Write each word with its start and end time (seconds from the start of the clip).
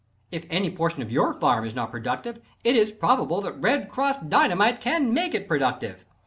If 0.31 0.47
any 0.49 0.71
portion 0.71 1.03
of 1.03 1.11
your 1.11 1.31
farm 1.31 1.63
is 1.63 1.75
not 1.75 1.91
productive, 1.91 2.39
it 2.63 2.75
is 2.75 2.91
probable 2.91 3.39
that 3.41 3.61
"Red 3.61 3.87
Cross" 3.87 4.17
Dynamite 4.29 4.81
can 4.81 5.13
make 5.13 5.35
it 5.35 5.47
productive. 5.47 6.05